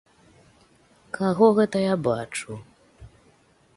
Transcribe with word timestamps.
Каго 1.17 1.45
гэта 1.59 1.77
я 1.85 1.95
бачу? 2.11 2.51